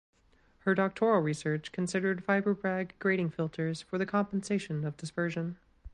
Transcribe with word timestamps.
Her 0.61 0.73
doctoral 0.73 1.21
research 1.21 1.71
considered 1.71 2.23
Fiber 2.23 2.55
Bragg 2.55 2.95
grating 2.97 3.29
filters 3.29 3.83
for 3.83 3.99
the 3.99 4.07
compensation 4.07 4.83
of 4.83 4.97
dispersion. 4.97 5.59